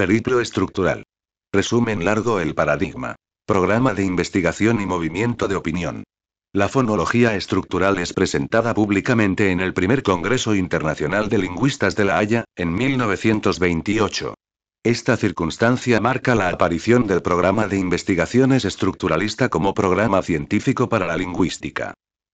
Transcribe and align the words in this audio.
Periplo 0.00 0.40
estructural. 0.40 1.02
Resumen 1.52 2.06
largo 2.06 2.40
el 2.40 2.54
paradigma. 2.54 3.16
Programa 3.44 3.92
de 3.92 4.02
investigación 4.02 4.80
y 4.80 4.86
movimiento 4.86 5.46
de 5.46 5.56
opinión. 5.56 6.04
La 6.54 6.70
fonología 6.70 7.36
estructural 7.36 7.98
es 7.98 8.14
presentada 8.14 8.72
públicamente 8.72 9.50
en 9.50 9.60
el 9.60 9.74
primer 9.74 10.02
Congreso 10.02 10.54
Internacional 10.54 11.28
de 11.28 11.36
Lingüistas 11.36 11.96
de 11.96 12.06
La 12.06 12.16
Haya, 12.16 12.44
en 12.56 12.72
1928. 12.72 14.32
Esta 14.82 15.18
circunstancia 15.18 16.00
marca 16.00 16.34
la 16.34 16.48
aparición 16.48 17.06
del 17.06 17.20
programa 17.20 17.68
de 17.68 17.76
investigaciones 17.76 18.64
estructuralista 18.64 19.50
como 19.50 19.74
programa 19.74 20.22
científico 20.22 20.88
para 20.88 21.06
la 21.06 21.18
lingüística. 21.18 21.92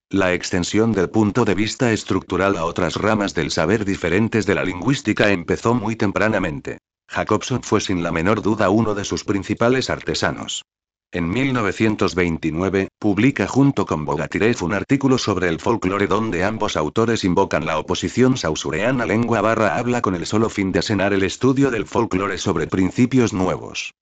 La 0.08 0.32
extensión 0.32 0.92
del 0.92 1.10
punto 1.10 1.44
de 1.44 1.56
vista 1.56 1.90
estructural 1.90 2.58
a 2.58 2.64
otras 2.64 2.94
ramas 2.94 3.34
del 3.34 3.50
saber 3.50 3.84
diferentes 3.84 4.46
de 4.46 4.54
la 4.54 4.62
lingüística 4.62 5.30
empezó 5.32 5.74
muy 5.74 5.96
tempranamente. 5.96 6.78
Jacobson 7.08 7.62
fue 7.62 7.80
sin 7.80 8.02
la 8.02 8.12
menor 8.12 8.42
duda 8.42 8.68
uno 8.70 8.94
de 8.94 9.04
sus 9.04 9.24
principales 9.24 9.90
artesanos. 9.90 10.64
En 11.12 11.30
1929, 11.30 12.88
publica 12.98 13.46
junto 13.46 13.86
con 13.86 14.04
Bogatirev 14.04 14.62
un 14.62 14.74
artículo 14.74 15.18
sobre 15.18 15.48
el 15.48 15.60
folclore 15.60 16.08
donde 16.08 16.44
ambos 16.44 16.76
autores 16.76 17.24
invocan 17.24 17.64
la 17.64 17.78
oposición 17.78 18.36
sausureana 18.36 19.06
lengua 19.06 19.40
barra 19.40 19.76
habla 19.76 20.02
con 20.02 20.14
el 20.14 20.26
solo 20.26 20.50
fin 20.50 20.72
de 20.72 20.80
asenar 20.80 21.12
el 21.12 21.22
estudio 21.22 21.70
del 21.70 21.86
folclore 21.86 22.38
sobre 22.38 22.66
principios 22.66 23.32
nuevos. 23.32 23.92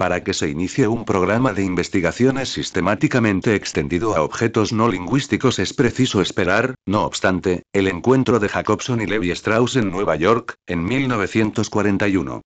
Para 0.00 0.24
que 0.24 0.32
se 0.32 0.48
inicie 0.48 0.88
un 0.88 1.04
programa 1.04 1.52
de 1.52 1.62
investigaciones 1.62 2.48
sistemáticamente 2.48 3.54
extendido 3.54 4.16
a 4.16 4.22
objetos 4.22 4.72
no 4.72 4.88
lingüísticos 4.88 5.58
es 5.58 5.74
preciso 5.74 6.22
esperar, 6.22 6.74
no 6.86 7.04
obstante, 7.04 7.64
el 7.74 7.86
encuentro 7.86 8.38
de 8.38 8.48
Jacobson 8.48 9.02
y 9.02 9.06
Levi 9.06 9.30
Strauss 9.32 9.76
en 9.76 9.90
Nueva 9.90 10.16
York, 10.16 10.54
en 10.66 10.84
1941. 10.84 12.40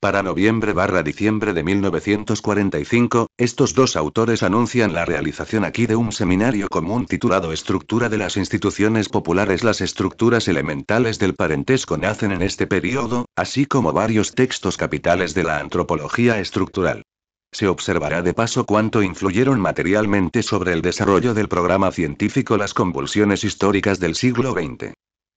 Para 0.00 0.22
noviembre-diciembre 0.22 1.54
de 1.54 1.64
1945, 1.64 3.26
estos 3.36 3.74
dos 3.74 3.96
autores 3.96 4.44
anuncian 4.44 4.92
la 4.92 5.04
realización 5.04 5.64
aquí 5.64 5.86
de 5.86 5.96
un 5.96 6.12
seminario 6.12 6.68
común 6.68 7.06
titulado 7.06 7.52
Estructura 7.52 8.08
de 8.08 8.16
las 8.16 8.36
instituciones 8.36 9.08
populares. 9.08 9.64
Las 9.64 9.80
estructuras 9.80 10.46
elementales 10.46 11.18
del 11.18 11.34
parentesco 11.34 11.96
nacen 11.98 12.30
en 12.30 12.42
este 12.42 12.68
periodo, 12.68 13.24
así 13.34 13.66
como 13.66 13.92
varios 13.92 14.36
textos 14.36 14.76
capitales 14.76 15.34
de 15.34 15.42
la 15.42 15.58
antropología 15.58 16.38
estructural. 16.38 17.02
Se 17.50 17.66
observará 17.66 18.22
de 18.22 18.34
paso 18.34 18.66
cuánto 18.66 19.02
influyeron 19.02 19.58
materialmente 19.58 20.44
sobre 20.44 20.74
el 20.74 20.80
desarrollo 20.80 21.34
del 21.34 21.48
programa 21.48 21.90
científico 21.90 22.56
las 22.56 22.72
convulsiones 22.72 23.42
históricas 23.42 23.98
del 23.98 24.14
siglo 24.14 24.52
XX. 24.52 24.94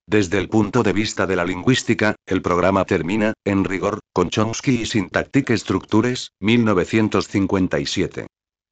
Desde 0.08 0.40
el 0.40 0.50
punto 0.50 0.84
de 0.84 0.94
vista 0.94 1.26
de 1.28 1.36
la 1.36 1.46
lingüística, 1.46 2.16
el 2.26 2.42
programa 2.42 2.86
termina, 2.86 3.34
en 3.46 3.64
rigor, 3.64 4.00
con 4.14 4.30
Chomsky 4.30 4.82
y 4.82 4.86
Syntactic 4.86 5.52
Structures, 5.56 6.32
1957. 6.40 8.28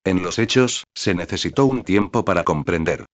En 0.06 0.24
los 0.24 0.40
hechos, 0.40 0.86
se 0.96 1.14
necesitó 1.14 1.66
un 1.66 1.84
tiempo 1.84 2.26
para 2.26 2.44
comprender. 2.44 3.06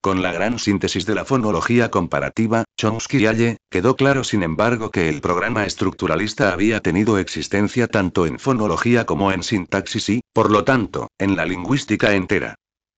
Con 0.00 0.22
la 0.22 0.32
gran 0.32 0.58
síntesis 0.58 1.06
de 1.06 1.14
la 1.14 1.24
fonología 1.24 1.90
comparativa, 1.90 2.64
Chomsky 2.78 3.18
y 3.18 3.26
Halle, 3.26 3.56
quedó 3.70 3.96
claro 3.96 4.22
sin 4.22 4.42
embargo 4.42 4.90
que 4.90 5.08
el 5.08 5.22
programa 5.22 5.64
estructuralista 5.64 6.52
había 6.52 6.80
tenido 6.80 7.18
existencia 7.18 7.86
tanto 7.88 8.26
en 8.26 8.38
fonología 8.38 9.06
como 9.06 9.32
en 9.32 9.42
sintaxis 9.42 10.10
y, 10.10 10.20
por 10.34 10.50
lo 10.50 10.64
tanto, 10.64 11.08
en 11.18 11.36
la 11.36 11.46
lingüística 11.46 12.14
entera. 12.14 12.54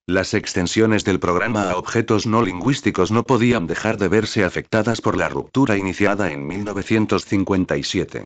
Las 0.09 0.35
extensiones 0.35 1.05
del 1.05 1.19
programa 1.19 1.69
a 1.69 1.77
objetos 1.77 2.29
no 2.29 2.41
lingüísticos 2.41 3.11
no 3.11 3.25
podían 3.25 3.67
dejar 3.67 3.99
de 3.99 4.07
verse 4.07 4.45
afectadas 4.45 5.01
por 5.01 5.17
la 5.17 5.29
ruptura 5.29 5.77
iniciada 5.77 6.31
en 6.31 6.47
1957. 6.47 8.23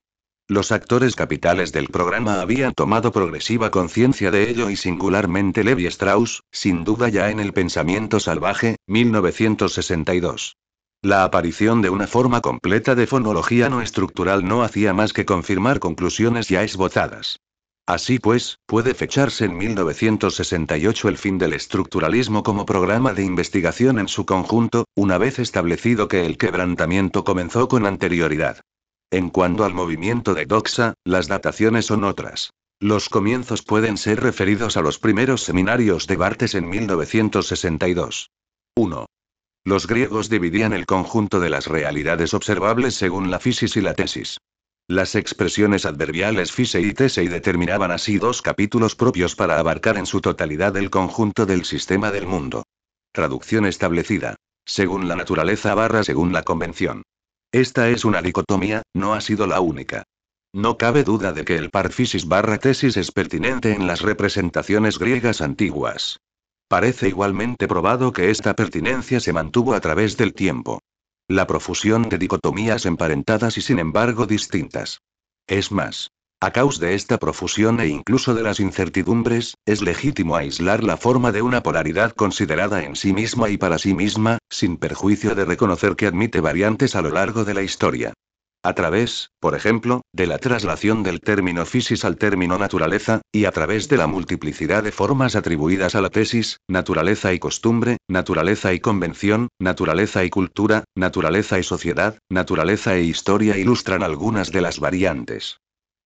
Los 0.47 0.73
actores 0.73 1.17
capitales 1.17 1.73
del 1.73 1.87
programa 1.89 2.43
habían 2.43 2.75
tomado 2.75 3.13
progresiva 3.13 3.71
conciencia 3.71 4.31
de 4.31 4.51
ello 4.51 4.69
y 4.69 4.77
singularmente 4.77 5.65
Levi 5.65 5.87
Strauss, 5.87 6.43
sin 6.53 6.85
duda 6.85 7.09
ya 7.09 7.31
en 7.31 7.41
el 7.41 7.55
pensamiento 7.55 8.21
salvaje, 8.21 8.77
1962. 8.87 10.59
La 11.01 11.25
aparición 11.25 11.81
de 11.81 11.89
una 11.89 12.07
forma 12.07 12.43
completa 12.43 12.95
de 12.95 13.07
fonología 13.07 13.71
no 13.71 13.81
estructural 13.81 14.47
no 14.47 14.65
hacía 14.65 14.93
más 14.93 15.15
que 15.15 15.25
confirmar 15.25 15.79
conclusiones 15.79 16.47
ya 16.49 16.63
esbozadas. 16.63 17.39
Así 17.87 18.19
pues, 18.19 18.59
puede 18.67 18.95
fecharse 18.95 19.45
en 19.45 19.57
1968 19.57 21.09
el 21.09 21.19
fin 21.19 21.39
del 21.39 21.53
estructuralismo 21.53 22.43
como 22.43 22.67
programa 22.67 23.15
de 23.15 23.25
investigación 23.25 23.99
en 23.99 24.09
su 24.09 24.27
conjunto, 24.27 24.85
una 24.95 25.19
vez 25.19 25.39
establecido 25.39 26.07
que 26.07 26.25
el 26.25 26.39
quebrantamiento 26.39 27.25
comenzó 27.25 27.69
con 27.69 27.87
anterioridad. 27.87 28.61
En 29.11 29.31
cuanto 29.31 29.65
al 29.65 29.75
movimiento 29.75 30.35
de 30.35 30.47
Doxa, 30.47 30.95
las 31.05 31.27
dataciones 31.27 31.87
son 31.87 32.05
otras. 32.05 32.51
Los 32.79 33.09
comienzos 33.09 33.63
pueden 33.63 33.99
ser 33.99 34.21
referidos 34.21 34.77
a 34.77 34.83
los 34.83 34.99
primeros 34.99 35.43
seminarios 35.43 36.07
de 36.07 36.17
Bartes 36.17 36.55
en 36.55 36.69
1962. 36.69 38.31
1. 38.77 39.07
Los 39.65 39.87
griegos 39.87 40.31
dividían 40.31 40.73
el 40.73 40.87
conjunto 40.87 41.41
de 41.41 41.51
las 41.51 41.67
realidades 41.67 42.33
observables 42.33 42.95
según 42.95 43.31
la 43.31 43.39
fisis 43.39 43.77
y 43.77 43.83
la 43.83 43.95
tesis. 43.95 44.39
Las 44.91 45.15
expresiones 45.15 45.87
adverbiales 45.87 46.51
fise 46.51 46.81
y 46.81 46.93
tese 46.93 47.23
y 47.23 47.29
determinaban 47.29 47.93
así 47.93 48.19
dos 48.19 48.43
capítulos 48.43 48.97
propios 48.97 49.37
para 49.37 49.57
abarcar 49.57 49.97
en 49.99 50.05
su 50.05 50.21
totalidad 50.21 50.77
el 50.77 50.91
conjunto 50.91 51.47
del 51.47 51.65
sistema 51.65 52.11
del 52.11 52.27
mundo. 52.27 52.65
Traducción 53.13 53.67
establecida. 53.67 54.35
Según 54.67 55.07
la 55.07 55.15
naturaleza 55.15 55.77
barra 55.77 56.03
según 56.03 56.33
la 56.33 56.43
convención. 56.43 57.05
Esta 57.53 57.89
es 57.89 58.05
una 58.05 58.21
dicotomía, 58.21 58.83
no 58.93 59.15
ha 59.15 59.21
sido 59.21 59.47
la 59.47 59.61
única. 59.61 60.03
No 60.53 60.77
cabe 60.77 61.05
duda 61.05 61.33
de 61.33 61.45
que 61.45 61.55
el 61.55 61.71
par 61.71 61.93
fisis 61.93 62.27
barra 62.27 62.59
tesis 62.59 62.97
es 62.97 63.13
pertinente 63.13 63.71
en 63.71 63.87
las 63.87 64.01
representaciones 64.01 64.99
griegas 64.99 65.41
antiguas. 65.41 66.19
Parece 66.67 67.07
igualmente 67.07 67.69
probado 67.69 68.13
que 68.13 68.31
esta 68.31 68.55
pertinencia 68.55 69.21
se 69.21 69.33
mantuvo 69.33 69.75
a 69.75 69.81
través 69.81 70.17
del 70.17 70.35
tiempo. 70.35 70.81
La 71.31 71.47
profusión 71.47 72.09
de 72.09 72.19
dicotomías 72.19 72.87
emparentadas 72.87 73.57
y 73.57 73.61
sin 73.61 73.79
embargo 73.79 74.27
distintas. 74.27 75.03
Es 75.47 75.71
más, 75.71 76.11
a 76.41 76.51
causa 76.51 76.85
de 76.85 76.97
esta 76.97 77.19
profusión 77.19 77.79
e 77.79 77.87
incluso 77.87 78.35
de 78.35 78.43
las 78.43 78.59
incertidumbres, 78.59 79.55
es 79.65 79.81
legítimo 79.81 80.35
aislar 80.35 80.83
la 80.83 80.97
forma 80.97 81.31
de 81.31 81.43
una 81.43 81.63
polaridad 81.63 82.11
considerada 82.17 82.83
en 82.83 82.97
sí 82.97 83.13
misma 83.13 83.49
y 83.49 83.59
para 83.59 83.79
sí 83.79 83.95
misma, 83.95 84.39
sin 84.51 84.77
perjuicio 84.77 85.37
de 85.37 85.45
reconocer 85.45 85.95
que 85.95 86.09
admite 86.09 86.41
variantes 86.41 86.97
a 86.97 87.01
lo 87.01 87.11
largo 87.11 87.45
de 87.45 87.55
la 87.55 87.63
historia. 87.63 88.13
A 88.63 88.75
través, 88.75 89.31
por 89.41 89.55
ejemplo, 89.55 90.03
de 90.13 90.27
la 90.27 90.37
traslación 90.37 91.03
del 91.03 91.21
término 91.21 91.65
fisis 91.65 92.05
al 92.05 92.19
término 92.19 92.59
naturaleza, 92.59 93.23
y 93.33 93.47
a 93.47 93.53
través 93.53 93.89
de 93.89 93.97
la 93.97 94.07
multiplicidad 94.07 94.83
de 94.83 94.93
formas 94.93 95.35
atribuidas 95.35 95.95
a 95.95 96.03
la 96.03 96.11
tesis, 96.11 96.59
naturaleza 96.69 97.33
y 97.33 97.39
costumbre, 97.39 97.97
naturaleza 98.07 98.75
y 98.75 98.81
convención, 98.81 99.49
naturaleza 99.59 100.25
y 100.25 100.31
cultura, 100.31 100.85
naturaleza 100.95 101.59
y 101.59 101.63
sociedad, 101.63 102.19
naturaleza 102.29 102.97
e 102.97 103.05
historia 103.05 103.57
ilustran 103.57 104.03
algunas 104.03 104.53
de 104.53 104.61
las 104.61 104.79
variantes. 104.79 105.57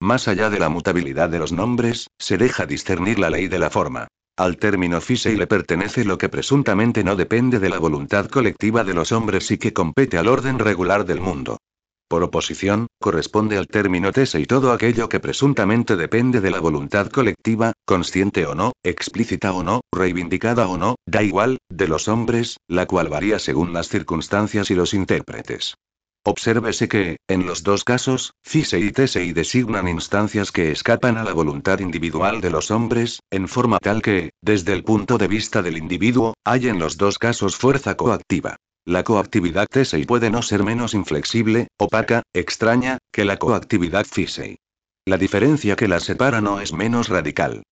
Más 0.00 0.28
allá 0.28 0.48
de 0.48 0.60
la 0.60 0.68
mutabilidad 0.68 1.30
de 1.30 1.40
los 1.40 1.50
nombres, 1.50 2.06
se 2.20 2.38
deja 2.38 2.66
discernir 2.66 3.18
la 3.18 3.30
ley 3.30 3.48
de 3.48 3.58
la 3.58 3.70
forma. 3.70 4.06
Al 4.36 4.58
término 4.58 5.00
fisei 5.00 5.36
le 5.36 5.48
pertenece 5.48 6.04
lo 6.04 6.18
que 6.18 6.28
presuntamente 6.28 7.02
no 7.02 7.16
depende 7.16 7.58
de 7.58 7.68
la 7.68 7.80
voluntad 7.80 8.28
colectiva 8.28 8.84
de 8.84 8.94
los 8.94 9.10
hombres 9.10 9.50
y 9.50 9.58
que 9.58 9.72
compete 9.72 10.18
al 10.18 10.28
orden 10.28 10.60
regular 10.60 11.04
del 11.04 11.20
mundo. 11.20 11.58
Por 12.14 12.22
oposición, 12.22 12.86
corresponde 13.00 13.58
al 13.58 13.66
término 13.66 14.12
tese 14.12 14.38
y 14.38 14.46
todo 14.46 14.70
aquello 14.70 15.08
que 15.08 15.18
presuntamente 15.18 15.96
depende 15.96 16.40
de 16.40 16.52
la 16.52 16.60
voluntad 16.60 17.08
colectiva, 17.08 17.72
consciente 17.84 18.46
o 18.46 18.54
no, 18.54 18.72
explícita 18.84 19.52
o 19.52 19.64
no, 19.64 19.80
reivindicada 19.92 20.68
o 20.68 20.78
no, 20.78 20.94
da 21.06 21.24
igual, 21.24 21.58
de 21.68 21.88
los 21.88 22.06
hombres, 22.06 22.58
la 22.68 22.86
cual 22.86 23.08
varía 23.08 23.40
según 23.40 23.72
las 23.72 23.88
circunstancias 23.88 24.70
y 24.70 24.76
los 24.76 24.94
intérpretes. 24.94 25.74
Obsérvese 26.24 26.86
que, 26.86 27.16
en 27.26 27.46
los 27.46 27.64
dos 27.64 27.82
casos, 27.82 28.34
fise 28.44 28.78
y 28.78 28.92
y 28.94 29.32
designan 29.32 29.88
instancias 29.88 30.52
que 30.52 30.70
escapan 30.70 31.18
a 31.18 31.24
la 31.24 31.32
voluntad 31.32 31.80
individual 31.80 32.40
de 32.40 32.50
los 32.50 32.70
hombres, 32.70 33.18
en 33.32 33.48
forma 33.48 33.80
tal 33.80 34.02
que, 34.02 34.30
desde 34.40 34.72
el 34.72 34.84
punto 34.84 35.18
de 35.18 35.26
vista 35.26 35.62
del 35.62 35.78
individuo, 35.78 36.34
hay 36.44 36.68
en 36.68 36.78
los 36.78 36.96
dos 36.96 37.18
casos 37.18 37.56
fuerza 37.56 37.96
coactiva. 37.96 38.54
La 38.86 39.02
coactividad 39.02 39.66
Tesei 39.66 40.04
puede 40.04 40.28
no 40.28 40.42
ser 40.42 40.62
menos 40.62 40.92
inflexible, 40.92 41.68
opaca, 41.78 42.22
extraña, 42.34 42.98
que 43.10 43.24
la 43.24 43.38
coactividad 43.38 44.04
Fisei. 44.04 44.58
La 45.06 45.16
diferencia 45.16 45.74
que 45.74 45.88
las 45.88 46.04
separa 46.04 46.42
no 46.42 46.60
es 46.60 46.74
menos 46.74 47.08
radical. 47.08 47.62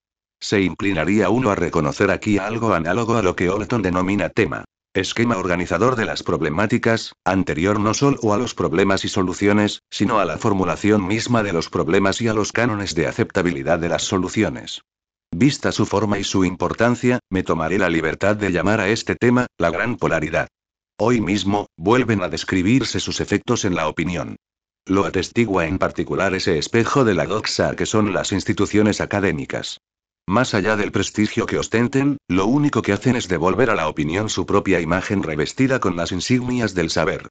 Se 0.40 0.62
inclinaría 0.62 1.28
uno 1.28 1.50
a 1.50 1.54
reconocer 1.54 2.10
aquí 2.10 2.38
algo 2.38 2.72
análogo 2.72 3.16
a 3.16 3.22
lo 3.22 3.36
que 3.36 3.50
Olton 3.50 3.82
denomina 3.82 4.30
tema. 4.30 4.64
Esquema 4.94 5.36
organizador 5.36 5.96
de 5.96 6.06
las 6.06 6.22
problemáticas, 6.22 7.12
anterior 7.26 7.78
no 7.78 7.92
solo 7.92 8.32
a 8.32 8.38
los 8.38 8.54
problemas 8.54 9.04
y 9.04 9.08
soluciones, 9.08 9.82
sino 9.90 10.18
a 10.18 10.24
la 10.24 10.38
formulación 10.38 11.06
misma 11.06 11.42
de 11.42 11.52
los 11.52 11.68
problemas 11.68 12.22
y 12.22 12.28
a 12.28 12.34
los 12.34 12.52
cánones 12.52 12.94
de 12.94 13.06
aceptabilidad 13.06 13.78
de 13.78 13.90
las 13.90 14.02
soluciones. 14.02 14.80
Vista 15.30 15.72
su 15.72 15.84
forma 15.84 16.18
y 16.18 16.24
su 16.24 16.46
importancia, 16.46 17.18
me 17.30 17.42
tomaré 17.42 17.78
la 17.78 17.90
libertad 17.90 18.34
de 18.34 18.50
llamar 18.50 18.80
a 18.80 18.88
este 18.88 19.14
tema, 19.14 19.46
la 19.58 19.70
gran 19.70 19.96
polaridad. 19.96 20.48
Hoy 20.98 21.20
mismo, 21.20 21.66
vuelven 21.76 22.22
a 22.22 22.28
describirse 22.28 23.00
sus 23.00 23.20
efectos 23.20 23.64
en 23.64 23.74
la 23.74 23.88
opinión. 23.88 24.36
Lo 24.86 25.04
atestigua 25.04 25.66
en 25.66 25.78
particular 25.78 26.34
ese 26.34 26.58
espejo 26.58 27.04
de 27.04 27.14
la 27.14 27.26
doxa 27.26 27.76
que 27.76 27.86
son 27.86 28.12
las 28.12 28.32
instituciones 28.32 29.00
académicas. 29.00 29.78
Más 30.26 30.54
allá 30.54 30.76
del 30.76 30.92
prestigio 30.92 31.46
que 31.46 31.58
ostenten, 31.58 32.18
lo 32.28 32.46
único 32.46 32.82
que 32.82 32.92
hacen 32.92 33.16
es 33.16 33.28
devolver 33.28 33.70
a 33.70 33.74
la 33.74 33.88
opinión 33.88 34.28
su 34.28 34.46
propia 34.46 34.80
imagen 34.80 35.22
revestida 35.22 35.80
con 35.80 35.96
las 35.96 36.12
insignias 36.12 36.74
del 36.74 36.90
saber. 36.90 37.28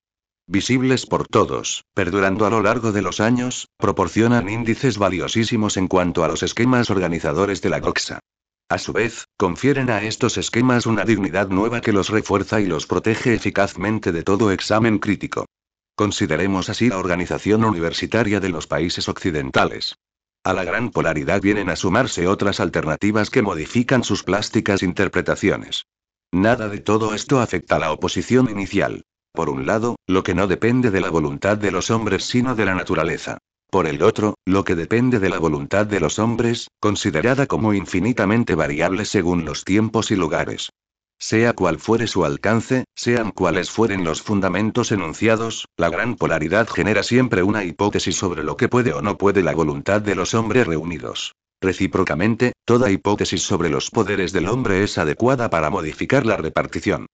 Visibles 0.47 1.05
por 1.05 1.27
todos, 1.27 1.85
perdurando 1.93 2.45
a 2.45 2.49
lo 2.49 2.61
largo 2.61 2.91
de 2.91 3.01
los 3.01 3.21
años, 3.21 3.69
proporcionan 3.77 4.49
índices 4.49 4.97
valiosísimos 4.97 5.77
en 5.77 5.87
cuanto 5.87 6.23
a 6.25 6.27
los 6.27 6.43
esquemas 6.43 6.89
organizadores 6.89 7.61
de 7.61 7.69
la 7.69 7.79
doxa. 7.79 8.19
A 8.67 8.77
su 8.77 8.91
vez, 8.93 9.25
confieren 9.41 9.89
a 9.89 10.03
estos 10.03 10.37
esquemas 10.37 10.85
una 10.85 11.03
dignidad 11.03 11.49
nueva 11.49 11.81
que 11.81 11.93
los 11.93 12.09
refuerza 12.09 12.61
y 12.61 12.67
los 12.67 12.85
protege 12.85 13.33
eficazmente 13.33 14.11
de 14.11 14.21
todo 14.21 14.51
examen 14.51 14.99
crítico. 14.99 15.47
Consideremos 15.95 16.69
así 16.69 16.89
la 16.89 16.99
organización 16.99 17.65
universitaria 17.65 18.39
de 18.39 18.49
los 18.49 18.67
países 18.67 19.09
occidentales. 19.09 19.95
A 20.43 20.53
la 20.53 20.63
gran 20.63 20.91
polaridad 20.91 21.41
vienen 21.41 21.71
a 21.71 21.75
sumarse 21.75 22.27
otras 22.27 22.59
alternativas 22.59 23.31
que 23.31 23.41
modifican 23.41 24.03
sus 24.03 24.21
plásticas 24.21 24.83
interpretaciones. 24.83 25.87
Nada 26.31 26.69
de 26.69 26.77
todo 26.77 27.15
esto 27.15 27.39
afecta 27.39 27.77
a 27.77 27.79
la 27.79 27.91
oposición 27.93 28.47
inicial. 28.47 29.05
Por 29.33 29.49
un 29.49 29.65
lado, 29.65 29.95
lo 30.05 30.21
que 30.21 30.35
no 30.35 30.45
depende 30.45 30.91
de 30.91 31.01
la 31.01 31.09
voluntad 31.09 31.57
de 31.57 31.71
los 31.71 31.89
hombres 31.89 32.25
sino 32.25 32.53
de 32.53 32.65
la 32.65 32.75
naturaleza. 32.75 33.39
Por 33.71 33.87
el 33.87 34.03
otro, 34.03 34.35
lo 34.45 34.65
que 34.65 34.75
depende 34.75 35.19
de 35.19 35.29
la 35.29 35.39
voluntad 35.39 35.85
de 35.85 36.01
los 36.01 36.19
hombres, 36.19 36.67
considerada 36.81 37.47
como 37.47 37.73
infinitamente 37.73 38.53
variable 38.53 39.05
según 39.05 39.45
los 39.45 39.63
tiempos 39.63 40.11
y 40.11 40.17
lugares. 40.17 40.71
Sea 41.17 41.53
cual 41.53 41.79
fuere 41.79 42.07
su 42.07 42.25
alcance, 42.25 42.83
sean 42.95 43.31
cuales 43.31 43.71
fueren 43.71 44.03
los 44.03 44.21
fundamentos 44.21 44.91
enunciados, 44.91 45.67
la 45.77 45.89
gran 45.89 46.15
polaridad 46.15 46.67
genera 46.67 47.01
siempre 47.01 47.43
una 47.43 47.63
hipótesis 47.63 48.17
sobre 48.17 48.43
lo 48.43 48.57
que 48.57 48.67
puede 48.67 48.91
o 48.91 49.01
no 49.01 49.17
puede 49.17 49.41
la 49.41 49.55
voluntad 49.55 50.01
de 50.01 50.15
los 50.15 50.33
hombres 50.33 50.67
reunidos. 50.67 51.35
Recíprocamente, 51.61 52.51
toda 52.65 52.91
hipótesis 52.91 53.41
sobre 53.41 53.69
los 53.69 53.89
poderes 53.89 54.33
del 54.33 54.49
hombre 54.49 54.83
es 54.83 54.97
adecuada 54.97 55.49
para 55.49 55.69
modificar 55.69 56.25
la 56.25 56.35
repartición. 56.35 57.05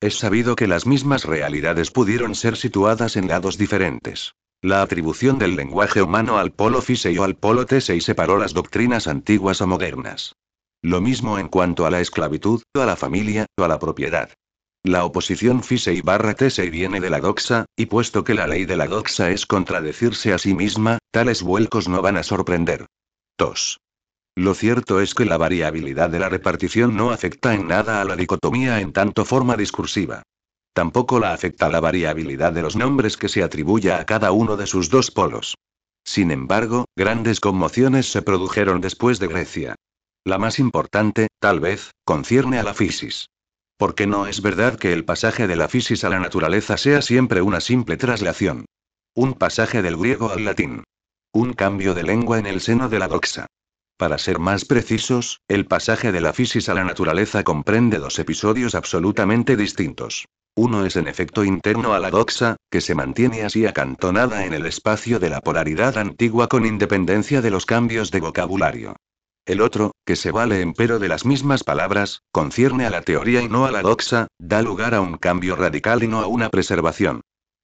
Es 0.00 0.16
sabido 0.16 0.56
que 0.56 0.66
las 0.66 0.86
mismas 0.86 1.26
realidades 1.26 1.90
pudieron 1.90 2.34
ser 2.34 2.56
situadas 2.56 3.16
en 3.16 3.28
lados 3.28 3.58
diferentes. 3.58 4.32
La 4.62 4.82
atribución 4.82 5.38
del 5.38 5.54
lenguaje 5.54 6.02
humano 6.02 6.38
al 6.38 6.50
polo 6.50 6.80
Fisei 6.80 7.16
o 7.18 7.24
al 7.24 7.36
polo 7.36 7.66
Tesei 7.66 8.00
separó 8.00 8.38
las 8.38 8.54
doctrinas 8.54 9.06
antiguas 9.06 9.60
o 9.60 9.66
modernas. 9.66 10.34
Lo 10.82 11.00
mismo 11.00 11.38
en 11.38 11.48
cuanto 11.48 11.84
a 11.86 11.90
la 11.90 12.00
esclavitud, 12.00 12.62
a 12.74 12.86
la 12.86 12.96
familia, 12.96 13.46
o 13.58 13.64
a 13.64 13.68
la 13.68 13.78
propiedad. 13.78 14.30
La 14.82 15.04
oposición 15.04 15.62
Fisei 15.62 16.00
barra 16.00 16.34
Tesei 16.34 16.70
viene 16.70 17.00
de 17.00 17.10
la 17.10 17.20
doxa, 17.20 17.66
y 17.76 17.86
puesto 17.86 18.24
que 18.24 18.34
la 18.34 18.46
ley 18.46 18.64
de 18.64 18.76
la 18.76 18.86
doxa 18.86 19.30
es 19.30 19.44
contradecirse 19.44 20.32
a 20.32 20.38
sí 20.38 20.54
misma, 20.54 20.98
tales 21.10 21.42
vuelcos 21.42 21.88
no 21.88 22.00
van 22.02 22.16
a 22.16 22.22
sorprender. 22.22 22.86
2. 23.38 23.78
Lo 24.36 24.54
cierto 24.54 25.00
es 25.00 25.14
que 25.14 25.24
la 25.24 25.38
variabilidad 25.38 26.08
de 26.08 26.18
la 26.18 26.28
repartición 26.28 26.96
no 26.96 27.10
afecta 27.10 27.54
en 27.54 27.66
nada 27.66 28.00
a 28.00 28.04
la 28.04 28.16
dicotomía 28.16 28.80
en 28.80 28.92
tanto 28.92 29.24
forma 29.24 29.56
discursiva. 29.56 30.22
Tampoco 30.76 31.20
la 31.20 31.32
afecta 31.32 31.70
la 31.70 31.80
variabilidad 31.80 32.52
de 32.52 32.60
los 32.60 32.76
nombres 32.76 33.16
que 33.16 33.30
se 33.30 33.42
atribuya 33.42 33.98
a 33.98 34.04
cada 34.04 34.30
uno 34.32 34.58
de 34.58 34.66
sus 34.66 34.90
dos 34.90 35.10
polos. 35.10 35.56
Sin 36.04 36.30
embargo, 36.30 36.84
grandes 36.94 37.40
conmociones 37.40 38.12
se 38.12 38.20
produjeron 38.20 38.82
después 38.82 39.18
de 39.18 39.26
Grecia. 39.26 39.74
La 40.22 40.36
más 40.36 40.58
importante, 40.58 41.28
tal 41.40 41.60
vez, 41.60 41.92
concierne 42.04 42.58
a 42.58 42.62
la 42.62 42.74
fisis. 42.74 43.30
Porque 43.78 44.06
no 44.06 44.26
es 44.26 44.42
verdad 44.42 44.76
que 44.76 44.92
el 44.92 45.06
pasaje 45.06 45.46
de 45.46 45.56
la 45.56 45.68
fisis 45.68 46.04
a 46.04 46.10
la 46.10 46.20
naturaleza 46.20 46.76
sea 46.76 47.00
siempre 47.00 47.40
una 47.40 47.62
simple 47.62 47.96
traslación. 47.96 48.66
Un 49.14 49.32
pasaje 49.32 49.80
del 49.80 49.96
griego 49.96 50.30
al 50.30 50.44
latín. 50.44 50.84
Un 51.32 51.54
cambio 51.54 51.94
de 51.94 52.02
lengua 52.02 52.38
en 52.38 52.44
el 52.44 52.60
seno 52.60 52.90
de 52.90 52.98
la 52.98 53.08
doxa. 53.08 53.46
Para 53.96 54.18
ser 54.18 54.38
más 54.38 54.66
precisos, 54.66 55.40
el 55.48 55.64
pasaje 55.64 56.12
de 56.12 56.20
la 56.20 56.34
fisis 56.34 56.68
a 56.68 56.74
la 56.74 56.84
naturaleza 56.84 57.44
comprende 57.44 57.96
dos 57.96 58.18
episodios 58.18 58.74
absolutamente 58.74 59.56
distintos. 59.56 60.26
Uno 60.58 60.86
es 60.86 60.96
en 60.96 61.06
efecto 61.06 61.44
interno 61.44 61.92
a 61.92 62.00
la 62.00 62.10
doxa, 62.10 62.56
que 62.70 62.80
se 62.80 62.94
mantiene 62.94 63.42
así 63.42 63.66
acantonada 63.66 64.46
en 64.46 64.54
el 64.54 64.64
espacio 64.64 65.18
de 65.18 65.28
la 65.28 65.42
polaridad 65.42 65.98
antigua 65.98 66.48
con 66.48 66.64
independencia 66.64 67.42
de 67.42 67.50
los 67.50 67.66
cambios 67.66 68.10
de 68.10 68.20
vocabulario. 68.20 68.96
El 69.44 69.60
otro, 69.60 69.92
que 70.06 70.16
se 70.16 70.30
vale 70.30 70.62
empero 70.62 70.98
de 70.98 71.08
las 71.08 71.26
mismas 71.26 71.62
palabras, 71.62 72.22
concierne 72.32 72.86
a 72.86 72.90
la 72.90 73.02
teoría 73.02 73.42
y 73.42 73.48
no 73.50 73.66
a 73.66 73.70
la 73.70 73.82
doxa, 73.82 74.28
da 74.38 74.62
lugar 74.62 74.94
a 74.94 75.02
un 75.02 75.18
cambio 75.18 75.56
radical 75.56 76.02
y 76.02 76.08
no 76.08 76.20
a 76.20 76.26
una 76.26 76.48
preservación. 76.48 77.20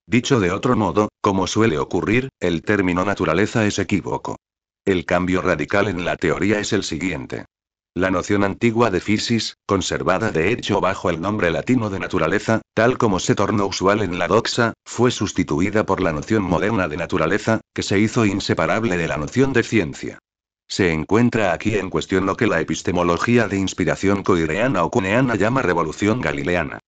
Dicho 0.06 0.38
de 0.38 0.52
otro 0.52 0.76
modo, 0.76 1.08
como 1.22 1.46
suele 1.46 1.78
ocurrir, 1.78 2.28
el 2.40 2.60
término 2.60 3.06
naturaleza 3.06 3.64
es 3.64 3.78
equívoco. 3.78 4.36
El 4.84 5.06
cambio 5.06 5.40
radical 5.40 5.88
en 5.88 6.04
la 6.04 6.16
teoría 6.16 6.58
es 6.58 6.74
el 6.74 6.82
siguiente. 6.82 7.46
La 7.94 8.10
noción 8.10 8.42
antigua 8.42 8.90
de 8.90 9.00
physis, 9.00 9.58
conservada 9.66 10.30
de 10.30 10.50
hecho 10.50 10.80
bajo 10.80 11.10
el 11.10 11.20
nombre 11.20 11.50
latino 11.50 11.90
de 11.90 11.98
naturaleza, 11.98 12.62
tal 12.72 12.96
como 12.96 13.18
se 13.18 13.34
tornó 13.34 13.66
usual 13.66 14.00
en 14.00 14.18
la 14.18 14.28
doxa, 14.28 14.72
fue 14.86 15.10
sustituida 15.10 15.84
por 15.84 16.00
la 16.00 16.12
noción 16.12 16.42
moderna 16.42 16.88
de 16.88 16.96
naturaleza, 16.96 17.60
que 17.74 17.82
se 17.82 17.98
hizo 17.98 18.24
inseparable 18.24 18.96
de 18.96 19.08
la 19.08 19.18
noción 19.18 19.52
de 19.52 19.62
ciencia. 19.62 20.18
Se 20.66 20.90
encuentra 20.90 21.52
aquí 21.52 21.76
en 21.76 21.90
cuestión 21.90 22.24
lo 22.24 22.34
que 22.34 22.46
la 22.46 22.62
epistemología 22.62 23.46
de 23.46 23.58
inspiración 23.58 24.22
coireana 24.22 24.84
o 24.84 24.90
cuneana 24.90 25.34
llama 25.34 25.60
revolución 25.60 26.22
galileana. 26.22 26.78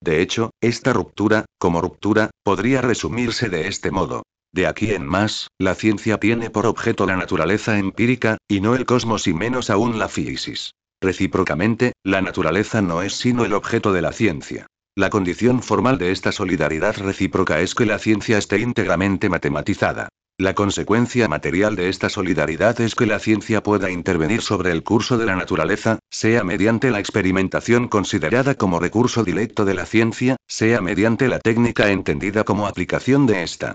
De 0.00 0.22
hecho, 0.22 0.48
esta 0.62 0.94
ruptura, 0.94 1.44
como 1.58 1.82
ruptura, 1.82 2.30
podría 2.42 2.80
resumirse 2.80 3.50
de 3.50 3.68
este 3.68 3.90
modo. 3.90 4.22
De 4.54 4.68
aquí 4.68 4.92
en 4.92 5.04
más, 5.04 5.48
la 5.58 5.74
ciencia 5.74 6.18
tiene 6.18 6.48
por 6.48 6.66
objeto 6.66 7.06
la 7.06 7.16
naturaleza 7.16 7.76
empírica, 7.76 8.38
y 8.46 8.60
no 8.60 8.76
el 8.76 8.86
cosmos 8.86 9.26
y 9.26 9.34
menos 9.34 9.68
aún 9.68 9.98
la 9.98 10.08
física. 10.08 10.70
Recíprocamente, 11.00 11.92
la 12.04 12.22
naturaleza 12.22 12.80
no 12.80 13.02
es 13.02 13.14
sino 13.14 13.44
el 13.44 13.52
objeto 13.52 13.92
de 13.92 14.00
la 14.00 14.12
ciencia. 14.12 14.68
La 14.94 15.10
condición 15.10 15.60
formal 15.60 15.98
de 15.98 16.12
esta 16.12 16.30
solidaridad 16.30 16.96
recíproca 16.98 17.58
es 17.62 17.74
que 17.74 17.84
la 17.84 17.98
ciencia 17.98 18.38
esté 18.38 18.60
íntegramente 18.60 19.28
matematizada. 19.28 20.08
La 20.38 20.54
consecuencia 20.54 21.26
material 21.26 21.74
de 21.74 21.88
esta 21.88 22.08
solidaridad 22.08 22.80
es 22.80 22.94
que 22.94 23.06
la 23.06 23.18
ciencia 23.18 23.60
pueda 23.60 23.90
intervenir 23.90 24.40
sobre 24.40 24.70
el 24.70 24.84
curso 24.84 25.18
de 25.18 25.26
la 25.26 25.34
naturaleza, 25.34 25.98
sea 26.10 26.44
mediante 26.44 26.92
la 26.92 27.00
experimentación 27.00 27.88
considerada 27.88 28.54
como 28.54 28.78
recurso 28.78 29.24
directo 29.24 29.64
de 29.64 29.74
la 29.74 29.84
ciencia, 29.84 30.36
sea 30.46 30.80
mediante 30.80 31.26
la 31.26 31.40
técnica 31.40 31.90
entendida 31.90 32.44
como 32.44 32.68
aplicación 32.68 33.26
de 33.26 33.42
esta. 33.42 33.74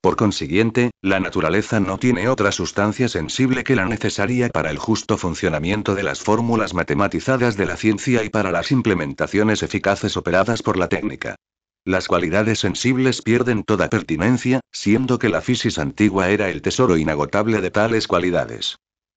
Por 0.00 0.14
consiguiente, 0.14 0.92
la 1.02 1.18
naturaleza 1.18 1.80
no 1.80 1.98
tiene 1.98 2.28
otra 2.28 2.52
sustancia 2.52 3.08
sensible 3.08 3.64
que 3.64 3.74
la 3.74 3.84
necesaria 3.84 4.48
para 4.48 4.70
el 4.70 4.78
justo 4.78 5.18
funcionamiento 5.18 5.96
de 5.96 6.04
las 6.04 6.20
fórmulas 6.20 6.72
matematizadas 6.72 7.56
de 7.56 7.66
la 7.66 7.76
ciencia 7.76 8.22
y 8.22 8.28
para 8.28 8.52
las 8.52 8.70
implementaciones 8.70 9.64
eficaces 9.64 10.16
operadas 10.16 10.62
por 10.62 10.76
la 10.76 10.88
técnica. 10.88 11.34
Las 11.84 12.06
cualidades 12.06 12.60
sensibles 12.60 13.22
pierden 13.22 13.64
toda 13.64 13.88
pertinencia, 13.88 14.60
siendo 14.70 15.18
que 15.18 15.30
la 15.30 15.40
fisis 15.40 15.78
antigua 15.78 16.30
era 16.30 16.48
el 16.48 16.62
tesoro 16.62 16.96
inagotable 16.96 17.60
de 17.60 17.70
tales 17.72 18.06
cualidades. 18.06 18.76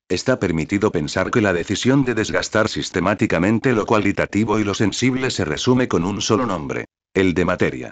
Está 0.10 0.40
permitido 0.40 0.92
pensar 0.92 1.30
que 1.30 1.42
la 1.42 1.54
decisión 1.54 2.06
de 2.06 2.16
desgastar 2.16 2.70
sistemáticamente 2.70 3.74
lo 3.74 3.86
cualitativo 3.86 4.58
y 4.58 4.64
lo 4.64 4.74
sensible 4.74 5.30
se 5.30 5.46
resume 5.46 5.88
con 5.88 6.06
un 6.06 6.22
solo 6.22 6.48
nombre, 6.48 6.86
el 7.14 7.34
de 7.36 7.46
materia. 7.46 7.92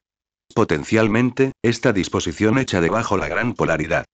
Potencialmente, 0.53 1.51
esta 1.63 1.94
disposición 1.94 2.58
echa 2.58 2.82
debajo 2.82 3.18
la 3.18 3.27
gran 3.27 3.53
polaridad. 3.53 4.06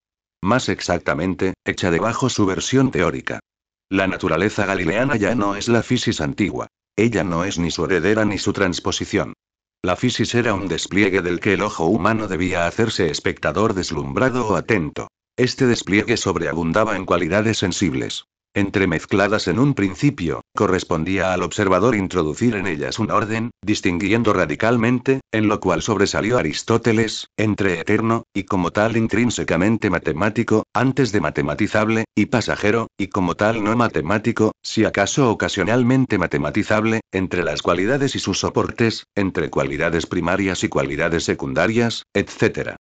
Más 0.43 0.69
exactamente, 0.69 1.53
echa 1.65 1.91
debajo 1.91 2.29
su 2.29 2.45
versión 2.45 2.91
teórica. 2.91 3.39
La 3.89 4.07
naturaleza 4.07 4.65
galileana 4.65 5.15
ya 5.15 5.35
no 5.35 5.55
es 5.55 5.67
la 5.67 5.83
fisis 5.83 6.21
antigua. 6.21 6.67
Ella 6.95 7.23
no 7.23 7.43
es 7.45 7.59
ni 7.59 7.71
su 7.71 7.85
heredera 7.85 8.25
ni 8.25 8.37
su 8.37 8.53
transposición. 8.53 9.33
La 9.83 9.95
fisis 9.95 10.33
era 10.33 10.53
un 10.53 10.67
despliegue 10.67 11.21
del 11.21 11.39
que 11.39 11.53
el 11.53 11.61
ojo 11.61 11.85
humano 11.85 12.27
debía 12.27 12.67
hacerse 12.67 13.09
espectador 13.09 13.73
deslumbrado 13.73 14.47
o 14.47 14.55
atento. 14.55 15.07
Este 15.37 15.67
despliegue 15.67 16.17
sobreabundaba 16.17 16.95
en 16.95 17.05
cualidades 17.05 17.57
sensibles. 17.57 18.25
Entremezcladas 18.57 19.49
en 19.49 19.59
un 19.59 19.73
principio, 19.73 20.39
correspondía 20.55 21.33
al 21.33 21.43
observador 21.43 21.93
introducir 21.93 22.55
en 22.55 22.67
ellas 22.67 22.99
un 22.99 23.11
orden, 23.11 23.51
distinguiendo 23.61 24.31
radicalmente, 24.31 25.19
en 25.33 25.49
lo 25.49 25.59
cual 25.59 25.81
sobresalió 25.81 26.37
Aristóteles, 26.37 27.27
entre 27.35 27.81
eterno, 27.81 28.23
y 28.33 28.45
como 28.45 28.71
tal 28.71 28.95
intrínsecamente 28.95 29.89
matemático, 29.89 30.63
antes 30.73 31.11
de 31.11 31.19
matematizable, 31.19 32.05
y 32.15 32.27
pasajero, 32.27 32.87
y 32.97 33.07
como 33.07 33.35
tal 33.35 33.61
no 33.61 33.75
matemático, 33.75 34.53
si 34.63 34.85
acaso 34.85 35.29
ocasionalmente 35.29 36.17
matematizable, 36.17 37.01
entre 37.11 37.43
las 37.43 37.61
cualidades 37.61 38.15
y 38.15 38.19
sus 38.19 38.39
soportes, 38.39 39.03
entre 39.15 39.49
cualidades 39.49 40.05
primarias 40.05 40.63
y 40.63 40.69
cualidades 40.69 41.25
secundarias, 41.25 42.03
etc. 42.13 42.69